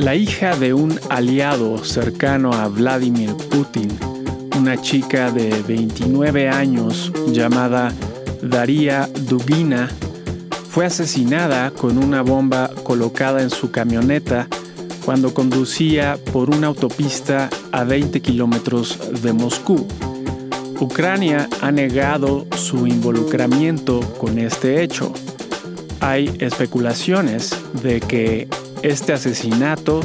La 0.00 0.14
hija 0.14 0.56
de 0.56 0.72
un 0.72 0.98
aliado 1.10 1.84
cercano 1.84 2.54
a 2.54 2.68
Vladimir 2.68 3.34
Putin, 3.50 3.90
una 4.56 4.80
chica 4.80 5.30
de 5.30 5.50
29 5.68 6.48
años 6.48 7.12
llamada 7.26 7.92
Daria 8.40 9.10
Dugina, 9.28 9.90
fue 10.70 10.86
asesinada 10.86 11.70
con 11.72 11.98
una 11.98 12.22
bomba 12.22 12.70
colocada 12.82 13.42
en 13.42 13.50
su 13.50 13.70
camioneta 13.70 14.48
cuando 15.04 15.34
conducía 15.34 16.18
por 16.32 16.48
una 16.48 16.68
autopista 16.68 17.50
a 17.70 17.84
20 17.84 18.22
kilómetros 18.22 18.98
de 19.20 19.34
Moscú. 19.34 19.86
Ucrania 20.80 21.46
ha 21.60 21.70
negado 21.72 22.46
su 22.56 22.86
involucramiento 22.86 24.00
con 24.16 24.38
este 24.38 24.82
hecho. 24.82 25.12
Hay 26.00 26.34
especulaciones 26.40 27.54
de 27.82 28.00
que 28.00 28.48
este 28.82 29.12
asesinato 29.12 30.00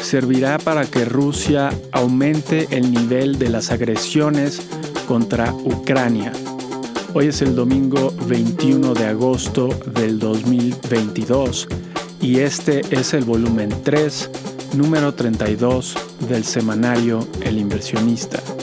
servirá 0.00 0.58
para 0.58 0.86
que 0.86 1.04
Rusia 1.04 1.70
aumente 1.92 2.68
el 2.70 2.90
nivel 2.90 3.38
de 3.38 3.48
las 3.48 3.70
agresiones 3.70 4.62
contra 5.06 5.52
Ucrania. 5.52 6.32
Hoy 7.12 7.28
es 7.28 7.42
el 7.42 7.54
domingo 7.54 8.12
21 8.26 8.94
de 8.94 9.06
agosto 9.06 9.68
del 9.94 10.18
2022 10.18 11.68
y 12.20 12.40
este 12.40 12.82
es 12.90 13.14
el 13.14 13.24
volumen 13.24 13.70
3, 13.82 14.30
número 14.74 15.14
32 15.14 15.94
del 16.28 16.44
semanario 16.44 17.26
El 17.42 17.58
inversionista. 17.58 18.53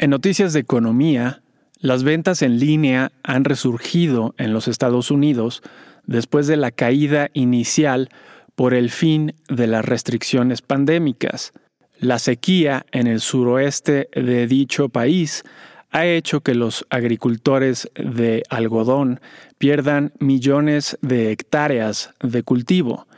En 0.00 0.10
noticias 0.10 0.52
de 0.52 0.60
economía, 0.60 1.42
las 1.80 2.04
ventas 2.04 2.42
en 2.42 2.60
línea 2.60 3.10
han 3.24 3.42
resurgido 3.42 4.32
en 4.38 4.52
los 4.52 4.68
Estados 4.68 5.10
Unidos 5.10 5.60
después 6.06 6.46
de 6.46 6.56
la 6.56 6.70
caída 6.70 7.30
inicial 7.34 8.08
por 8.54 8.74
el 8.74 8.90
fin 8.90 9.34
de 9.48 9.66
las 9.66 9.84
restricciones 9.84 10.62
pandémicas. 10.62 11.52
La 11.98 12.20
sequía 12.20 12.86
en 12.92 13.08
el 13.08 13.18
suroeste 13.18 14.08
de 14.14 14.46
dicho 14.46 14.88
país 14.88 15.42
ha 15.90 16.06
hecho 16.06 16.42
que 16.42 16.54
los 16.54 16.86
agricultores 16.90 17.90
de 17.96 18.44
algodón 18.50 19.20
pierdan 19.58 20.12
millones 20.20 20.96
de 21.02 21.32
hectáreas 21.32 22.14
de 22.20 22.44
cultivo 22.44 23.08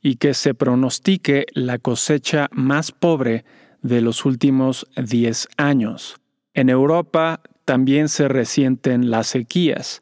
y 0.00 0.16
que 0.16 0.32
se 0.32 0.54
pronostique 0.54 1.44
la 1.52 1.76
cosecha 1.76 2.48
más 2.52 2.90
pobre 2.90 3.44
de 3.82 4.00
los 4.00 4.24
últimos 4.24 4.86
10 4.96 5.48
años. 5.58 6.21
En 6.54 6.68
Europa 6.68 7.40
también 7.64 8.08
se 8.08 8.28
resienten 8.28 9.10
las 9.10 9.28
sequías. 9.28 10.00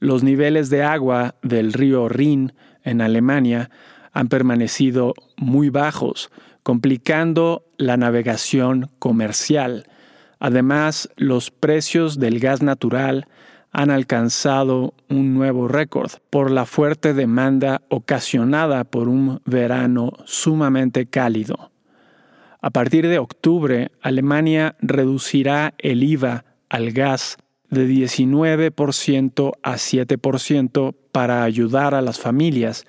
Los 0.00 0.22
niveles 0.22 0.70
de 0.70 0.82
agua 0.82 1.34
del 1.42 1.72
río 1.72 2.08
Rin 2.08 2.54
en 2.82 3.00
Alemania 3.00 3.70
han 4.12 4.28
permanecido 4.28 5.14
muy 5.36 5.68
bajos, 5.68 6.30
complicando 6.62 7.64
la 7.76 7.96
navegación 7.96 8.90
comercial. 8.98 9.86
Además, 10.38 11.08
los 11.16 11.50
precios 11.50 12.18
del 12.18 12.40
gas 12.40 12.62
natural 12.62 13.26
han 13.70 13.90
alcanzado 13.90 14.94
un 15.08 15.34
nuevo 15.34 15.66
récord 15.66 16.10
por 16.30 16.50
la 16.50 16.66
fuerte 16.66 17.14
demanda 17.14 17.82
ocasionada 17.88 18.84
por 18.84 19.08
un 19.08 19.40
verano 19.44 20.12
sumamente 20.24 21.06
cálido. 21.06 21.71
A 22.64 22.70
partir 22.70 23.08
de 23.08 23.18
octubre, 23.18 23.90
Alemania 24.00 24.76
reducirá 24.80 25.74
el 25.78 26.04
IVA 26.04 26.44
al 26.68 26.92
gas 26.92 27.36
de 27.70 27.88
19% 27.88 29.52
a 29.60 29.72
7% 29.72 30.94
para 31.10 31.42
ayudar 31.42 31.96
a 31.96 32.02
las 32.02 32.20
familias 32.20 32.84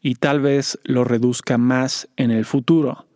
y 0.00 0.14
tal 0.14 0.40
vez 0.40 0.78
lo 0.84 1.02
reduzca 1.02 1.58
más 1.58 2.08
en 2.16 2.30
el 2.30 2.44
futuro. 2.44 3.08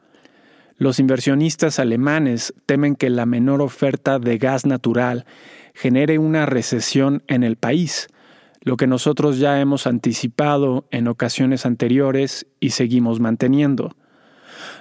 Los 0.78 0.98
inversionistas 0.98 1.78
alemanes 1.78 2.54
temen 2.66 2.96
que 2.96 3.08
la 3.08 3.24
menor 3.24 3.62
oferta 3.62 4.18
de 4.18 4.36
gas 4.36 4.66
natural 4.66 5.26
genere 5.74 6.18
una 6.18 6.44
recesión 6.44 7.22
en 7.28 7.44
el 7.44 7.54
país, 7.54 8.08
lo 8.62 8.76
que 8.76 8.88
nosotros 8.88 9.38
ya 9.38 9.60
hemos 9.60 9.86
anticipado 9.86 10.88
en 10.90 11.06
ocasiones 11.06 11.66
anteriores 11.66 12.48
y 12.58 12.70
seguimos 12.70 13.20
manteniendo 13.20 13.94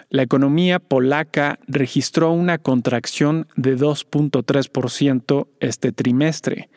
la 0.09 0.23
economía 0.23 0.79
polaca 0.79 1.59
registró 1.67 2.31
una 2.31 2.57
contracción 2.57 3.47
de 3.55 3.77
2.3% 3.77 5.47
este 5.59 5.91
trimestre 5.91 6.69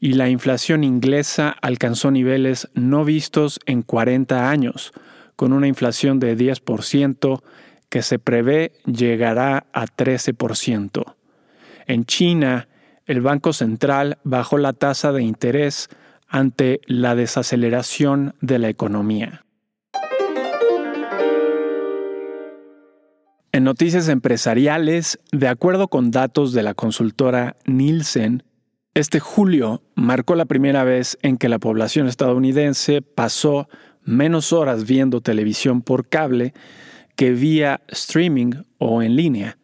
y 0.00 0.14
la 0.14 0.28
inflación 0.28 0.82
inglesa 0.82 1.54
alcanzó 1.60 2.10
niveles 2.10 2.68
no 2.74 3.04
vistos 3.04 3.60
en 3.66 3.82
40 3.82 4.50
años, 4.50 4.92
con 5.36 5.52
una 5.52 5.68
inflación 5.68 6.20
de 6.20 6.36
10% 6.36 7.42
que 7.88 8.02
se 8.02 8.18
prevé 8.18 8.72
llegará 8.86 9.66
a 9.72 9.84
13%. 9.84 11.14
En 11.86 12.04
China, 12.04 12.68
el 13.04 13.20
Banco 13.20 13.52
Central 13.52 14.18
bajó 14.22 14.58
la 14.58 14.72
tasa 14.72 15.12
de 15.12 15.22
interés 15.22 15.88
ante 16.28 16.80
la 16.86 17.14
desaceleración 17.14 18.34
de 18.40 18.58
la 18.58 18.68
economía. 18.68 19.44
En 23.52 23.64
noticias 23.64 24.08
empresariales, 24.08 25.18
de 25.32 25.48
acuerdo 25.48 25.88
con 25.88 26.12
datos 26.12 26.52
de 26.52 26.62
la 26.62 26.74
consultora 26.74 27.56
Nielsen, 27.66 28.44
este 28.94 29.18
julio 29.18 29.82
marcó 29.96 30.36
la 30.36 30.44
primera 30.44 30.84
vez 30.84 31.18
en 31.22 31.36
que 31.36 31.48
la 31.48 31.58
población 31.58 32.06
estadounidense 32.06 33.02
pasó 33.02 33.68
menos 34.04 34.52
horas 34.52 34.86
viendo 34.86 35.20
televisión 35.20 35.82
por 35.82 36.08
cable 36.08 36.54
que 37.16 37.32
vía 37.32 37.80
streaming 37.88 38.52
o 38.78 39.02
en 39.02 39.16
línea. 39.16 39.58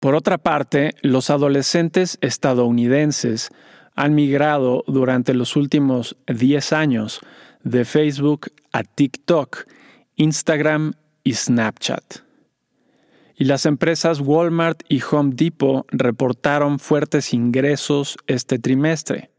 Por 0.00 0.14
otra 0.14 0.38
parte, 0.38 0.94
los 1.02 1.28
adolescentes 1.28 2.16
estadounidenses 2.22 3.50
han 3.94 4.14
migrado 4.14 4.84
durante 4.86 5.34
los 5.34 5.54
últimos 5.54 6.16
10 6.28 6.72
años 6.72 7.20
de 7.62 7.84
Facebook 7.84 8.52
a 8.72 8.84
TikTok, 8.84 9.66
Instagram 10.16 10.94
y 11.24 11.34
Snapchat 11.34 12.25
y 13.36 13.44
las 13.44 13.66
empresas 13.66 14.20
Walmart 14.20 14.82
y 14.88 15.02
Home 15.10 15.32
Depot 15.34 15.86
reportaron 15.90 16.78
fuertes 16.78 17.34
ingresos 17.34 18.16
este 18.26 18.58
trimestre, 18.58 19.30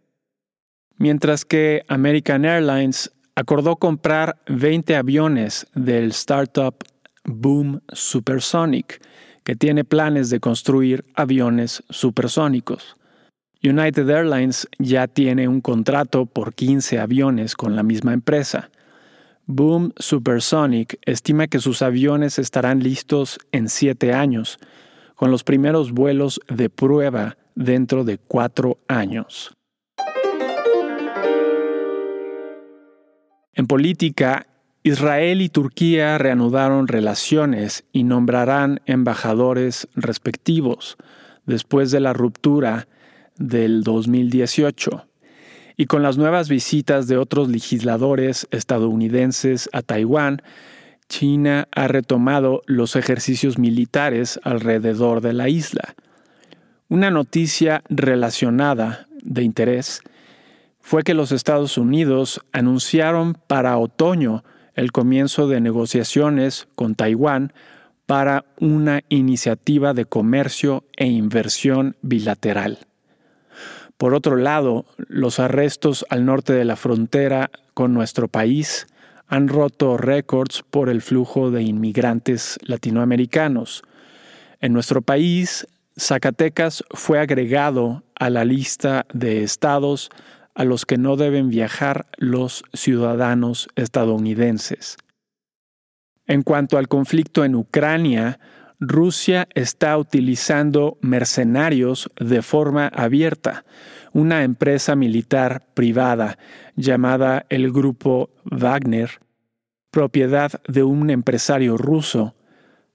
mientras 0.98 1.46
que 1.46 1.84
American 1.88 2.46
Airlines 2.46 3.12
acordó 3.36 3.76
comprar 3.76 4.38
20 4.48 4.96
aviones 4.96 5.68
del 5.74 6.12
startup 6.12 6.76
Boom 7.26 7.82
Supersonic, 7.92 9.02
que 9.44 9.56
tiene 9.56 9.84
planes 9.84 10.30
de 10.30 10.40
construir 10.40 11.06
aviones 11.16 11.84
supersónicos. 11.90 12.98
United 13.64 14.10
Airlines 14.10 14.68
ya 14.78 15.08
tiene 15.08 15.48
un 15.48 15.62
contrato 15.62 16.26
por 16.26 16.54
15 16.54 17.00
aviones 17.00 17.56
con 17.56 17.76
la 17.76 17.84
misma 17.84 18.14
empresa. 18.14 18.70
Boom 19.50 19.94
Supersonic 19.96 21.00
estima 21.06 21.48
que 21.48 21.60
sus 21.60 21.82
aviones 21.82 22.38
estarán 22.38 22.84
listos 22.84 23.40
en 23.54 23.70
siete 23.70 24.12
años, 24.12 24.60
con 25.16 25.32
los 25.32 25.46
primeros 25.46 25.94
vuelos 25.94 26.42
de 26.50 26.70
prueba 26.70 27.38
dentro 27.56 28.04
de 28.04 28.18
cuatro 28.18 28.78
años. 28.90 29.56
En 33.54 33.68
política, 33.68 34.48
Israel 34.84 35.42
y 35.42 35.48
Turquía 35.48 36.18
reanudaron 36.18 36.90
relaciones 36.90 37.86
y 37.94 38.04
nombrarán 38.04 38.82
embajadores 38.86 39.88
respectivos 39.96 40.98
después 41.46 41.92
de 41.92 42.02
la 42.02 42.12
ruptura 42.12 42.90
del 43.38 43.84
2018 43.84 45.08
y 45.78 45.86
con 45.86 46.02
las 46.02 46.18
nuevas 46.18 46.50
visitas 46.50 47.08
de 47.08 47.18
otros 47.18 47.50
legisladores 47.50 48.48
estadounidenses 48.50 49.70
a 49.72 49.84
Taiwán, 49.84 50.42
China 51.08 51.68
ha 51.72 51.88
retomado 51.88 52.62
los 52.66 52.96
ejercicios 52.96 53.60
militares 53.60 54.40
alrededor 54.44 55.22
de 55.22 55.34
la 55.34 55.50
isla. 55.50 55.96
Una 56.90 57.12
noticia 57.12 57.84
relacionada 57.90 59.08
de 59.22 59.44
interés 59.44 60.02
fue 60.82 61.04
que 61.04 61.14
los 61.14 61.32
Estados 61.32 61.78
Unidos 61.78 62.42
anunciaron 62.52 63.38
para 63.48 63.78
otoño 63.78 64.44
el 64.74 64.92
comienzo 64.92 65.48
de 65.48 65.62
negociaciones 65.62 66.68
con 66.76 66.96
Taiwán 66.96 67.54
para 68.06 68.46
una 68.60 69.02
iniciativa 69.10 69.94
de 69.94 70.06
comercio 70.06 70.86
e 70.96 71.08
inversión 71.08 71.98
bilateral. 72.02 72.87
Por 73.98 74.14
otro 74.14 74.36
lado, 74.36 74.86
los 74.98 75.40
arrestos 75.40 76.06
al 76.10 76.26
norte 76.26 76.54
de 76.54 76.66
la 76.66 76.76
frontera 76.76 77.50
con 77.74 77.94
nuestro 77.94 78.28
país 78.28 78.88
han 79.28 79.48
roto 79.48 79.98
récords 79.98 80.64
por 80.70 80.90
el 80.90 81.02
flujo 81.02 81.52
de 81.52 81.64
inmigrantes 81.64 82.60
latinoamericanos. 82.62 83.84
En 84.62 84.74
nuestro 84.74 85.02
país 85.02 85.68
Zacatecas 86.00 86.84
fue 86.92 87.20
agregado 87.20 88.04
a 88.16 88.30
la 88.30 88.46
lista 88.46 89.06
de 89.14 89.44
estados 89.44 90.10
a 90.54 90.64
los 90.64 90.86
que 90.86 90.98
no 90.98 91.18
deben 91.18 91.50
viajar 91.50 92.06
los 92.18 92.64
ciudadanos 92.74 93.68
estadounidenses. 93.76 94.98
En 96.26 96.44
cuanto 96.44 96.78
al 96.78 96.88
conflicto 96.88 97.46
en 97.46 97.56
Ucrania, 97.56 98.40
Rusia 98.80 99.48
está 99.56 99.98
utilizando 99.98 101.00
mercenarios 101.02 102.10
de 102.20 102.44
forma 102.44 102.88
abierta. 102.88 103.66
Una 104.14 104.44
empresa 104.44 104.96
militar 104.96 105.66
privada 105.74 106.38
llamada 106.76 107.46
el 107.50 107.72
Grupo 107.72 108.30
Wagner, 108.46 109.20
propiedad 109.90 110.62
de 110.68 110.84
un 110.84 111.10
empresario 111.10 111.76
ruso, 111.78 112.36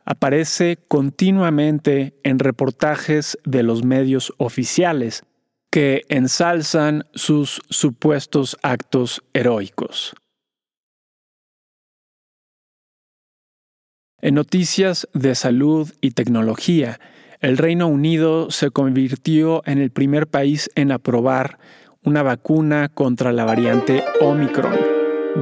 aparece 0.04 0.78
continuamente 0.88 2.14
en 2.22 2.38
reportajes 2.38 3.38
de 3.44 3.64
los 3.64 3.84
medios 3.84 4.32
oficiales 4.38 5.24
que 5.70 6.02
ensalzan 6.08 7.06
sus 7.14 7.60
supuestos 7.70 8.56
actos 8.62 9.24
heroicos. 9.32 10.14
En 14.24 14.36
noticias 14.36 15.08
de 15.14 15.34
salud 15.34 15.90
y 16.00 16.12
tecnología, 16.12 17.00
el 17.40 17.58
Reino 17.58 17.88
Unido 17.88 18.52
se 18.52 18.70
convirtió 18.70 19.64
en 19.66 19.78
el 19.78 19.90
primer 19.90 20.28
país 20.28 20.70
en 20.76 20.92
aprobar 20.92 21.58
una 22.04 22.22
vacuna 22.22 22.88
contra 22.88 23.32
la 23.32 23.44
variante 23.44 24.04
Omicron 24.20 24.76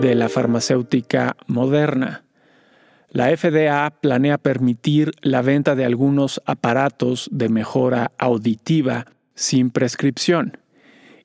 de 0.00 0.14
la 0.14 0.30
farmacéutica 0.30 1.36
Moderna. 1.46 2.24
La 3.10 3.36
FDA 3.36 3.90
planea 4.00 4.38
permitir 4.38 5.12
la 5.20 5.42
venta 5.42 5.74
de 5.74 5.84
algunos 5.84 6.40
aparatos 6.46 7.28
de 7.30 7.50
mejora 7.50 8.12
auditiva 8.16 9.08
sin 9.34 9.68
prescripción. 9.68 10.56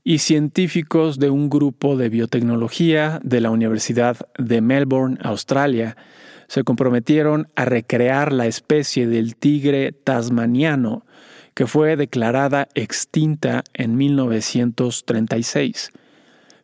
Y 0.03 0.17
científicos 0.17 1.19
de 1.19 1.29
un 1.29 1.49
grupo 1.49 1.95
de 1.95 2.09
biotecnología 2.09 3.21
de 3.23 3.39
la 3.39 3.49
Universidad 3.49 4.17
de 4.37 4.59
Melbourne, 4.59 5.19
Australia, 5.21 5.95
se 6.47 6.63
comprometieron 6.63 7.47
a 7.55 7.65
recrear 7.65 8.31
la 8.31 8.47
especie 8.47 9.07
del 9.07 9.35
tigre 9.35 9.91
tasmaniano 9.91 11.05
que 11.53 11.67
fue 11.67 11.95
declarada 11.95 12.67
extinta 12.75 13.63
en 13.73 13.95
1936. 13.95 15.91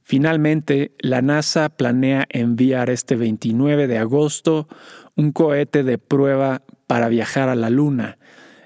Finalmente, 0.04 0.92
la 1.00 1.22
NASA 1.22 1.69
planea 1.69 2.25
enviar 2.30 2.89
este 2.89 3.16
29 3.16 3.88
de 3.88 3.98
agosto 3.98 4.68
un 5.16 5.31
cohete 5.31 5.83
de 5.83 5.98
prueba 5.98 6.63
para 6.88 7.07
viajar 7.07 7.48
a 7.50 7.56
la 7.56 7.69
Luna, 7.69 8.18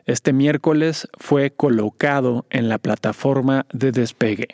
este 0.05 0.33
miércoles 0.33 1.07
fue 1.17 1.49
colocado 1.49 2.45
en 2.51 2.69
la 2.69 2.77
plataforma 2.77 3.65
de 3.73 3.91
despegue. 3.91 4.49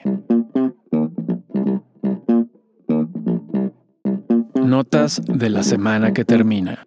Notas 4.72 5.22
de 5.28 5.50
la 5.50 5.64
semana 5.64 6.14
que 6.14 6.24
termina. 6.24 6.86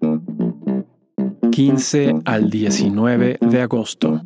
15 1.52 2.14
al 2.24 2.48
19 2.48 3.36
de 3.42 3.60
agosto. 3.60 4.22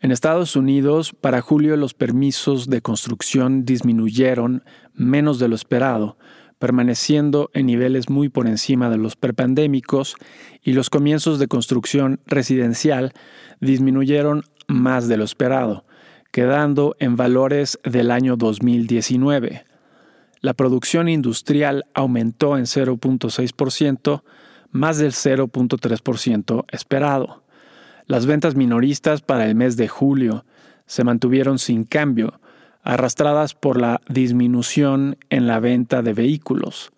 En 0.00 0.10
Estados 0.10 0.56
Unidos, 0.56 1.12
para 1.12 1.40
julio 1.40 1.76
los 1.76 1.94
permisos 1.94 2.68
de 2.68 2.82
construcción 2.82 3.64
disminuyeron 3.64 4.64
menos 4.92 5.38
de 5.38 5.46
lo 5.46 5.54
esperado, 5.54 6.18
permaneciendo 6.58 7.50
en 7.54 7.66
niveles 7.66 8.10
muy 8.10 8.28
por 8.28 8.48
encima 8.48 8.90
de 8.90 8.98
los 8.98 9.14
prepandémicos 9.14 10.16
y 10.62 10.72
los 10.72 10.90
comienzos 10.90 11.38
de 11.38 11.46
construcción 11.46 12.18
residencial 12.26 13.12
disminuyeron 13.60 14.42
más 14.66 15.06
de 15.06 15.16
lo 15.16 15.22
esperado, 15.22 15.84
quedando 16.32 16.96
en 16.98 17.14
valores 17.14 17.78
del 17.84 18.10
año 18.10 18.36
2019. 18.36 19.73
La 20.44 20.52
producción 20.52 21.08
industrial 21.08 21.86
aumentó 21.94 22.58
en 22.58 22.64
0.6%, 22.64 24.22
más 24.72 24.98
del 24.98 25.12
0.3% 25.12 26.64
esperado. 26.70 27.42
Las 28.06 28.26
ventas 28.26 28.54
minoristas 28.54 29.22
para 29.22 29.46
el 29.46 29.54
mes 29.54 29.78
de 29.78 29.88
julio 29.88 30.44
se 30.84 31.02
mantuvieron 31.02 31.58
sin 31.58 31.84
cambio, 31.84 32.40
arrastradas 32.82 33.54
por 33.54 33.80
la 33.80 34.02
disminución 34.06 35.16
en 35.30 35.46
la 35.46 35.60
venta 35.60 36.02
de 36.02 36.12
vehículos. 36.12 36.92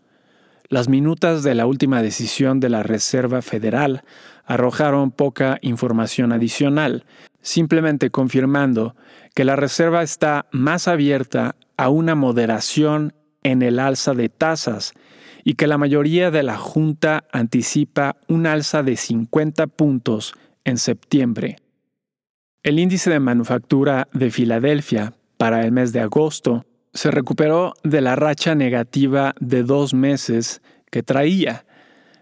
Las 0.68 0.88
minutas 0.88 1.44
de 1.44 1.54
la 1.54 1.66
última 1.66 2.02
decisión 2.02 2.58
de 2.58 2.68
la 2.68 2.82
Reserva 2.82 3.42
Federal 3.42 4.02
arrojaron 4.44 5.12
poca 5.12 5.58
información 5.60 6.32
adicional, 6.32 7.04
simplemente 7.42 8.10
confirmando 8.10 8.96
que 9.36 9.44
la 9.44 9.54
Reserva 9.54 10.02
está 10.02 10.46
más 10.50 10.88
abierta 10.88 11.54
a 11.76 11.90
una 11.90 12.16
moderación 12.16 13.12
en 13.46 13.62
el 13.62 13.78
alza 13.78 14.12
de 14.12 14.28
tasas 14.28 14.92
y 15.44 15.54
que 15.54 15.68
la 15.68 15.78
mayoría 15.78 16.32
de 16.32 16.42
la 16.42 16.56
Junta 16.56 17.24
anticipa 17.30 18.16
un 18.26 18.46
alza 18.46 18.82
de 18.82 18.96
50 18.96 19.68
puntos 19.68 20.34
en 20.64 20.78
septiembre. 20.78 21.58
El 22.64 22.80
índice 22.80 23.10
de 23.10 23.20
manufactura 23.20 24.08
de 24.12 24.30
Filadelfia 24.30 25.12
para 25.36 25.64
el 25.64 25.70
mes 25.70 25.92
de 25.92 26.00
agosto, 26.00 26.64
se 26.92 27.12
recuperó 27.12 27.74
de 27.84 28.00
la 28.00 28.16
racha 28.16 28.56
negativa 28.56 29.34
de 29.38 29.62
dos 29.62 29.94
meses 29.94 30.60
que 30.90 31.04
traía, 31.04 31.66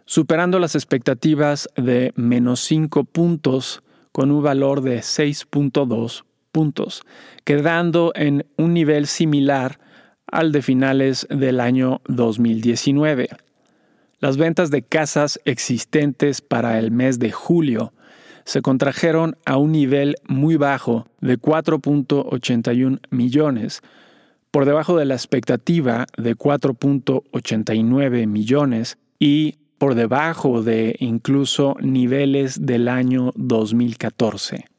superando 0.04 0.58
las 0.58 0.74
expectativas 0.74 1.70
de 1.76 2.12
menos 2.16 2.60
5 2.60 3.04
puntos 3.04 3.82
con 4.12 4.30
un 4.30 4.42
valor 4.42 4.82
de 4.82 4.98
6.2 4.98 6.24
puntos, 6.52 7.02
quedando 7.44 8.12
en 8.14 8.44
un 8.58 8.74
nivel 8.74 9.06
similar 9.06 9.78
al 10.34 10.50
de 10.50 10.62
finales 10.62 11.26
del 11.30 11.60
año 11.60 12.02
2019. 12.08 13.28
Las 14.18 14.36
ventas 14.36 14.70
de 14.72 14.82
casas 14.82 15.40
existentes 15.44 16.40
para 16.40 16.78
el 16.80 16.90
mes 16.90 17.20
de 17.20 17.30
julio 17.30 17.92
se 18.44 18.60
contrajeron 18.60 19.36
a 19.46 19.56
un 19.56 19.70
nivel 19.70 20.16
muy 20.26 20.56
bajo 20.56 21.06
de 21.20 21.38
4.81 21.38 22.98
millones, 23.10 23.80
por 24.50 24.64
debajo 24.66 24.96
de 24.96 25.04
la 25.04 25.14
expectativa 25.14 26.06
de 26.18 26.36
4.89 26.36 28.26
millones 28.26 28.98
y 29.20 29.58
por 29.78 29.94
debajo 29.94 30.62
de 30.62 30.96
incluso 30.98 31.76
niveles 31.80 32.66
del 32.66 32.88
año 32.88 33.30
2014. 33.36 34.73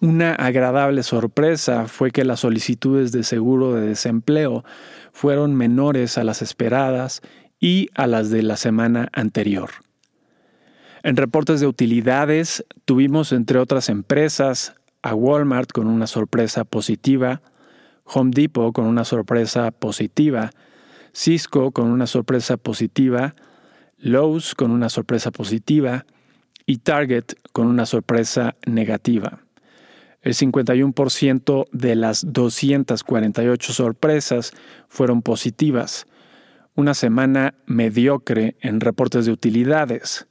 Una 0.00 0.32
agradable 0.34 1.02
sorpresa 1.02 1.88
fue 1.88 2.12
que 2.12 2.24
las 2.24 2.40
solicitudes 2.40 3.10
de 3.10 3.24
seguro 3.24 3.74
de 3.74 3.84
desempleo 3.84 4.64
fueron 5.12 5.56
menores 5.56 6.18
a 6.18 6.24
las 6.24 6.40
esperadas 6.40 7.20
y 7.58 7.88
a 7.96 8.06
las 8.06 8.30
de 8.30 8.44
la 8.44 8.56
semana 8.56 9.08
anterior. 9.12 9.70
En 11.02 11.16
reportes 11.16 11.58
de 11.58 11.66
utilidades 11.66 12.64
tuvimos, 12.84 13.32
entre 13.32 13.58
otras 13.58 13.88
empresas, 13.88 14.74
a 15.02 15.16
Walmart 15.16 15.72
con 15.72 15.88
una 15.88 16.06
sorpresa 16.06 16.64
positiva, 16.64 17.42
Home 18.04 18.30
Depot 18.32 18.72
con 18.72 18.84
una 18.84 19.04
sorpresa 19.04 19.72
positiva, 19.72 20.50
Cisco 21.12 21.72
con 21.72 21.86
una 21.88 22.06
sorpresa 22.06 22.56
positiva, 22.56 23.34
Lowe's 23.96 24.54
con 24.54 24.70
una 24.70 24.90
sorpresa 24.90 25.32
positiva 25.32 26.06
y 26.66 26.78
Target 26.78 27.34
con 27.52 27.66
una 27.66 27.84
sorpresa 27.84 28.54
negativa. 28.64 29.40
El 30.28 30.34
51% 30.34 31.68
de 31.72 31.94
las 31.94 32.34
248 32.34 33.72
sorpresas 33.72 34.52
fueron 34.86 35.22
positivas. 35.22 36.06
Una 36.74 36.92
semana 36.92 37.54
mediocre 37.64 38.58
en 38.60 38.80
reportes 38.80 39.24
de 39.24 39.32
utilidades. 39.32 40.26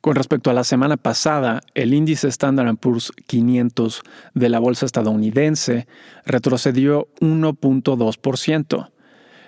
Con 0.00 0.14
respecto 0.14 0.48
a 0.48 0.54
la 0.54 0.62
semana 0.62 0.96
pasada, 0.96 1.60
el 1.74 1.92
índice 1.92 2.28
Standard 2.28 2.76
Poor's 2.76 3.10
500 3.26 4.02
de 4.34 4.48
la 4.48 4.60
bolsa 4.60 4.86
estadounidense 4.86 5.88
retrocedió 6.24 7.08
1.2%. 7.20 8.92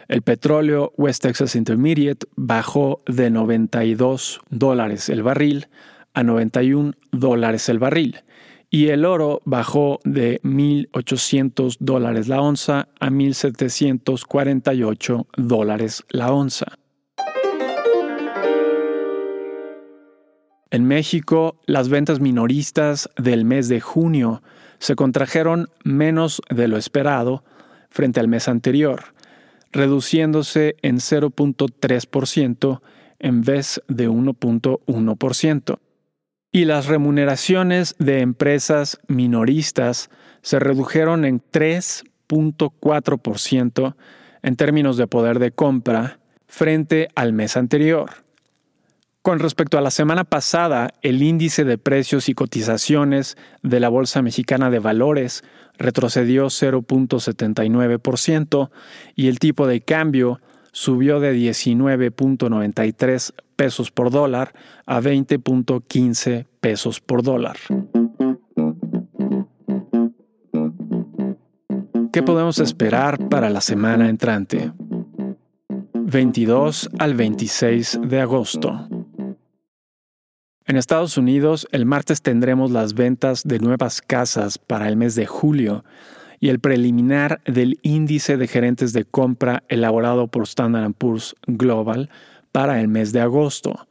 El 0.09 0.23
petróleo 0.23 0.93
West 0.97 1.23
Texas 1.23 1.55
Intermediate 1.55 2.27
bajó 2.35 3.01
de 3.07 3.31
92 3.31 4.41
dólares 4.51 5.09
el 5.09 5.23
barril 5.23 5.69
a 6.15 6.25
91 6.25 6.95
dólares 7.13 7.69
el 7.69 7.79
barril 7.79 8.25
y 8.71 8.89
el 8.89 9.05
oro 9.05 9.43
bajó 9.45 10.01
de 10.05 10.41
1.800 10.43 11.77
dólares 11.81 12.29
la 12.29 12.41
onza 12.41 12.87
a 13.01 13.11
1.748 13.11 15.27
dólares 15.37 16.05
la 16.11 16.33
onza. 16.33 16.79
En 20.71 20.85
México, 20.85 21.59
las 21.65 21.89
ventas 21.89 22.21
minoristas 22.21 23.09
del 23.17 23.47
mes 23.47 23.69
de 23.69 23.81
junio 23.81 24.43
se 24.79 24.97
contrajeron 24.97 25.71
menos 25.83 26.43
de 26.51 26.69
lo 26.69 26.77
esperado 26.77 27.43
frente 27.89 28.21
al 28.21 28.29
mes 28.29 28.49
anterior, 28.49 29.15
reduciéndose 29.73 30.77
en 30.83 30.97
0.3% 30.97 32.83
en 33.19 33.41
vez 33.41 33.83
de 33.89 34.11
1.1%. 34.11 35.79
Y 36.51 36.65
las 36.65 36.87
remuneraciones 36.87 37.95
de 37.99 38.21
empresas 38.21 38.99
minoristas 39.07 40.11
se 40.41 40.59
redujeron 40.59 41.25
en 41.25 41.41
3.4% 41.41 43.95
en 44.43 44.57
términos 44.57 44.97
de 44.97 45.07
poder 45.07 45.39
de 45.39 45.53
compra 45.53 46.19
frente 46.47 47.09
al 47.15 47.33
mes 47.33 47.57
anterior. 47.57 48.11
Con 49.23 49.39
respecto 49.41 49.77
a 49.77 49.83
la 49.83 49.91
semana 49.91 50.23
pasada, 50.25 50.95
el 51.03 51.23
índice 51.23 51.65
de 51.65 51.77
precios 51.77 52.31
y 52.31 52.35
cotizaciones 52.35 53.37
de 53.63 53.81
la 53.81 53.91
Bolsa 53.91 54.23
Mexicana 54.23 54.71
de 54.71 54.79
Valores 54.79 55.45
retrocedió 55.77 56.47
0.79% 56.47 58.71
y 59.15 59.29
el 59.29 59.39
tipo 59.39 59.67
de 59.67 59.83
cambio 59.83 60.41
subió 60.73 61.21
de 61.21 61.35
19.93 61.35 63.35
pesos 63.59 63.91
por 63.91 64.13
dólar 64.13 64.53
a 64.87 65.01
20.15 65.01 66.47
pesos 66.61 67.01
por 67.01 67.25
dólar. 67.25 67.57
¿Qué 72.13 72.23
podemos 72.23 72.61
esperar 72.61 73.29
para 73.29 73.51
la 73.51 73.61
semana 73.61 74.09
entrante? 74.09 74.73
22 75.93 76.91
al 77.01 77.15
26 77.15 78.01
de 78.05 78.21
agosto. 78.21 78.89
En 80.65 80.77
Estados 80.77 81.19
Unidos, 81.19 81.67
el 81.73 81.85
martes 81.85 82.23
tendremos 82.23 82.71
las 82.71 82.95
ventas 82.95 83.43
de 83.43 83.59
nuevas 83.59 84.01
casas 84.01 84.59
para 84.59 84.89
el 84.89 84.97
mes 84.97 85.17
de 85.17 85.27
julio 85.27 85.85
y 86.39 86.51
el 86.51 86.61
preliminar 86.61 87.41
del 87.45 87.81
índice 87.83 88.37
de 88.37 88.47
gerentes 88.47 88.93
de 88.93 89.05
compra 89.05 89.65
elaborado 89.69 90.29
por 90.29 90.45
Standard 90.45 90.93
Poor's 90.93 91.35
Global 91.49 92.09
para 92.59 92.81
el 92.81 92.89
mes 92.89 93.13
de 93.13 93.21
agosto. 93.21 93.87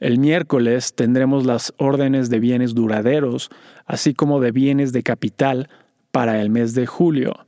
El 0.00 0.18
miércoles 0.18 0.94
tendremos 0.96 1.46
las 1.46 1.72
órdenes 1.76 2.28
de 2.28 2.40
bienes 2.40 2.74
duraderos, 2.74 3.50
así 3.86 4.14
como 4.14 4.40
de 4.40 4.50
bienes 4.50 4.92
de 4.92 5.04
capital 5.04 5.68
para 6.10 6.40
el 6.40 6.50
mes 6.50 6.74
de 6.74 6.86
julio. 6.86 7.46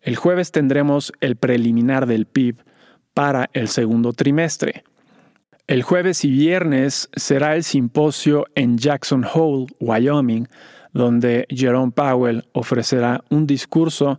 El 0.00 0.16
jueves 0.16 0.50
tendremos 0.50 1.12
el 1.20 1.36
preliminar 1.36 2.06
del 2.06 2.24
PIB 2.24 2.56
para 3.12 3.50
el 3.52 3.68
segundo 3.68 4.14
trimestre. 4.14 4.82
El 5.66 5.82
jueves 5.82 6.24
y 6.24 6.30
viernes 6.30 7.10
será 7.14 7.54
el 7.54 7.62
simposio 7.62 8.46
en 8.54 8.78
Jackson 8.78 9.26
Hole, 9.30 9.66
Wyoming, 9.78 10.48
donde 10.94 11.44
Jerome 11.50 11.92
Powell 11.92 12.46
ofrecerá 12.52 13.22
un 13.28 13.46
discurso 13.46 14.18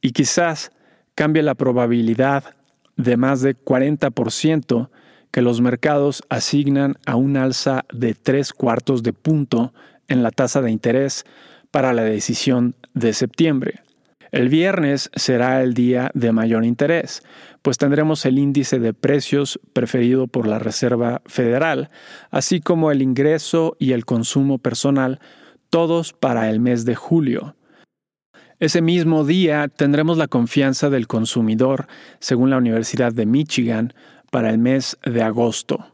y 0.00 0.12
quizás 0.12 0.70
cambie 1.14 1.42
la 1.42 1.54
probabilidad 1.54 2.56
de 2.96 3.18
más 3.18 3.42
de 3.42 3.54
40% 3.54 4.88
que 5.30 5.42
los 5.42 5.60
mercados 5.60 6.22
asignan 6.28 6.96
a 7.06 7.16
un 7.16 7.36
alza 7.36 7.84
de 7.92 8.14
tres 8.14 8.52
cuartos 8.52 9.02
de 9.02 9.12
punto 9.12 9.72
en 10.08 10.22
la 10.22 10.30
tasa 10.30 10.62
de 10.62 10.70
interés 10.70 11.24
para 11.70 11.92
la 11.92 12.04
decisión 12.04 12.74
de 12.94 13.12
septiembre. 13.12 13.82
El 14.32 14.48
viernes 14.48 15.10
será 15.14 15.62
el 15.62 15.74
día 15.74 16.10
de 16.14 16.32
mayor 16.32 16.64
interés, 16.64 17.22
pues 17.62 17.78
tendremos 17.78 18.26
el 18.26 18.38
índice 18.38 18.78
de 18.78 18.92
precios 18.92 19.60
preferido 19.72 20.26
por 20.26 20.46
la 20.46 20.58
Reserva 20.58 21.22
Federal, 21.26 21.90
así 22.30 22.60
como 22.60 22.90
el 22.90 23.02
ingreso 23.02 23.76
y 23.78 23.92
el 23.92 24.04
consumo 24.04 24.58
personal, 24.58 25.20
todos 25.70 26.12
para 26.12 26.50
el 26.50 26.60
mes 26.60 26.84
de 26.84 26.94
julio. 26.94 27.56
Ese 28.58 28.80
mismo 28.80 29.24
día 29.24 29.68
tendremos 29.68 30.16
la 30.16 30.28
confianza 30.28 30.88
del 30.88 31.06
consumidor, 31.06 31.88
según 32.20 32.48
la 32.50 32.56
Universidad 32.56 33.12
de 33.12 33.26
Michigan, 33.26 33.92
para 34.30 34.50
el 34.50 34.58
mes 34.58 34.98
de 35.04 35.22
agosto. 35.22 35.86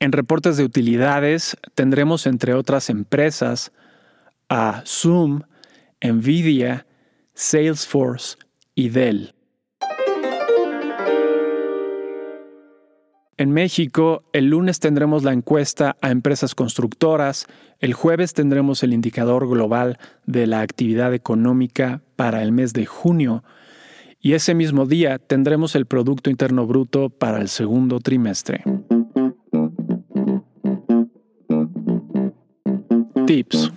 En 0.00 0.12
reportes 0.12 0.56
de 0.56 0.64
utilidades 0.64 1.56
tendremos, 1.74 2.26
entre 2.26 2.54
otras 2.54 2.90
empresas, 2.90 3.72
a 4.48 4.82
Zoom, 4.86 5.42
Nvidia, 6.02 6.86
Salesforce 7.34 8.36
y 8.74 8.90
Dell. 8.90 9.34
En 13.36 13.50
México, 13.50 14.22
el 14.32 14.50
lunes 14.50 14.78
tendremos 14.78 15.24
la 15.24 15.32
encuesta 15.32 15.96
a 16.00 16.10
empresas 16.12 16.54
constructoras, 16.54 17.46
el 17.80 17.92
jueves 17.92 18.32
tendremos 18.32 18.84
el 18.84 18.92
indicador 18.92 19.48
global 19.48 19.98
de 20.24 20.46
la 20.46 20.60
actividad 20.60 21.12
económica 21.14 22.00
para 22.14 22.42
el 22.42 22.52
mes 22.52 22.72
de 22.72 22.86
junio 22.86 23.42
y 24.24 24.32
ese 24.32 24.54
mismo 24.54 24.86
día 24.86 25.18
tendremos 25.18 25.76
el 25.76 25.84
Producto 25.84 26.30
Interno 26.30 26.66
Bruto 26.66 27.10
para 27.10 27.42
el 27.42 27.48
segundo 27.50 28.00
trimestre. 28.00 28.64
Tips. 33.26 33.70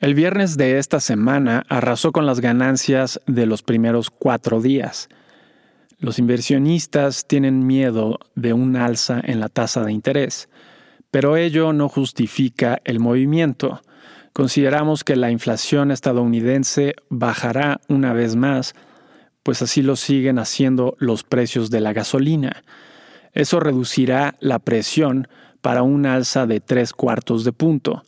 El 0.00 0.14
viernes 0.14 0.58
de 0.58 0.76
esta 0.76 1.00
semana 1.00 1.64
arrasó 1.70 2.12
con 2.12 2.26
las 2.26 2.40
ganancias 2.40 3.22
de 3.26 3.46
los 3.46 3.62
primeros 3.62 4.10
cuatro 4.10 4.60
días. 4.60 5.08
Los 5.98 6.18
inversionistas 6.18 7.26
tienen 7.26 7.66
miedo 7.66 8.18
de 8.34 8.52
un 8.52 8.76
alza 8.76 9.22
en 9.24 9.40
la 9.40 9.48
tasa 9.48 9.82
de 9.82 9.92
interés, 9.92 10.50
pero 11.10 11.38
ello 11.38 11.72
no 11.72 11.88
justifica 11.88 12.82
el 12.84 13.00
movimiento. 13.00 13.80
Consideramos 14.36 15.02
que 15.02 15.16
la 15.16 15.30
inflación 15.30 15.90
estadounidense 15.90 16.94
bajará 17.08 17.80
una 17.88 18.12
vez 18.12 18.36
más, 18.36 18.74
pues 19.42 19.62
así 19.62 19.80
lo 19.80 19.96
siguen 19.96 20.38
haciendo 20.38 20.94
los 20.98 21.24
precios 21.24 21.70
de 21.70 21.80
la 21.80 21.94
gasolina. 21.94 22.62
Eso 23.32 23.60
reducirá 23.60 24.34
la 24.40 24.58
presión 24.58 25.26
para 25.62 25.82
un 25.82 26.04
alza 26.04 26.44
de 26.44 26.60
tres 26.60 26.92
cuartos 26.92 27.44
de 27.44 27.52
punto. 27.52 28.02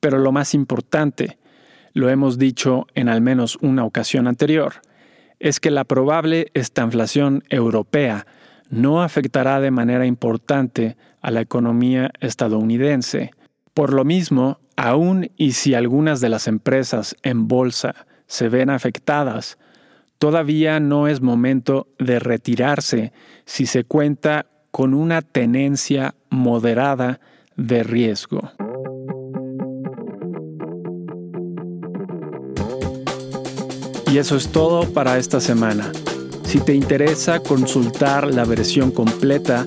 Pero 0.00 0.18
lo 0.18 0.32
más 0.32 0.52
importante, 0.52 1.38
lo 1.94 2.10
hemos 2.10 2.36
dicho 2.36 2.86
en 2.94 3.08
al 3.08 3.22
menos 3.22 3.56
una 3.62 3.86
ocasión 3.86 4.28
anterior, 4.28 4.82
es 5.38 5.60
que 5.60 5.70
la 5.70 5.84
probable 5.84 6.48
estanflación 6.52 7.42
europea 7.48 8.26
no 8.68 9.02
afectará 9.02 9.60
de 9.60 9.70
manera 9.70 10.04
importante 10.04 10.98
a 11.22 11.30
la 11.30 11.40
economía 11.40 12.10
estadounidense. 12.20 13.30
Por 13.74 13.92
lo 13.92 14.04
mismo, 14.04 14.60
aun 14.76 15.32
y 15.36 15.52
si 15.52 15.74
algunas 15.74 16.20
de 16.20 16.28
las 16.28 16.46
empresas 16.46 17.16
en 17.24 17.48
bolsa 17.48 18.06
se 18.28 18.48
ven 18.48 18.70
afectadas, 18.70 19.58
todavía 20.18 20.78
no 20.78 21.08
es 21.08 21.20
momento 21.20 21.88
de 21.98 22.20
retirarse 22.20 23.12
si 23.44 23.66
se 23.66 23.82
cuenta 23.82 24.46
con 24.70 24.94
una 24.94 25.22
tenencia 25.22 26.14
moderada 26.30 27.18
de 27.56 27.82
riesgo. 27.82 28.52
Y 34.12 34.18
eso 34.18 34.36
es 34.36 34.52
todo 34.52 34.92
para 34.92 35.18
esta 35.18 35.40
semana. 35.40 35.90
Si 36.44 36.60
te 36.60 36.74
interesa 36.74 37.40
consultar 37.40 38.32
la 38.32 38.44
versión 38.44 38.92
completa, 38.92 39.66